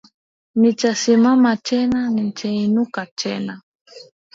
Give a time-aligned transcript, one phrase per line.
[0.59, 3.61] Nitasimama tena, nitainuka tena